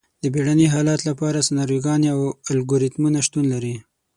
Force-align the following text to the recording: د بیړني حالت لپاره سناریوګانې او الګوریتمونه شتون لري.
د 0.23 0.23
بیړني 0.33 0.67
حالت 0.73 0.99
لپاره 1.09 1.45
سناریوګانې 1.47 2.07
او 2.15 2.19
الګوریتمونه 2.51 3.19
شتون 3.27 3.45
لري. 3.53 3.75